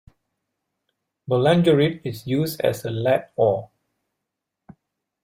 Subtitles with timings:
[1.29, 3.69] Boulangerite is used as a lead ore.